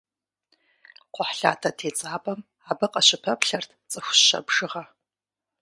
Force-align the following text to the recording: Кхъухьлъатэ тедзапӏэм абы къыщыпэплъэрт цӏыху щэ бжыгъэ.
Кхъухьлъатэ 1.13 1.69
тедзапӏэм 1.77 2.39
абы 2.69 2.85
къыщыпэплъэрт 2.93 3.69
цӏыху 3.91 4.15
щэ 4.25 4.39
бжыгъэ. 4.45 4.83